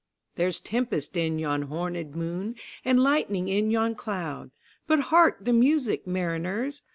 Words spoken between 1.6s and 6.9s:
hornèd moon, And lightning in yon cloud:But hark the music, mariners!